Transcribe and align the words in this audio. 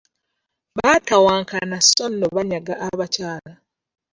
Baatawankana 0.77 1.77
so 1.89 2.05
nno 2.09 2.27
banyaga 2.35 2.73
abakyala. 2.87 3.53